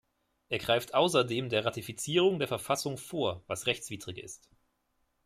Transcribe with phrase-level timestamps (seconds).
[0.49, 4.49] Er greift außerdem der Ratifizierung der Verfassung vor, was rechtswidrig ist.